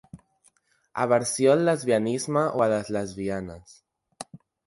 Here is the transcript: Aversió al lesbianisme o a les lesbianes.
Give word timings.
Aversió 1.03 1.51
al 1.57 1.61
lesbianisme 1.67 2.45
o 2.61 2.65
a 2.67 2.69
les 2.73 2.91
lesbianes. 2.97 3.77